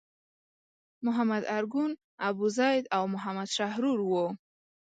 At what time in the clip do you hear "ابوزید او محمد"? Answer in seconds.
2.29-3.47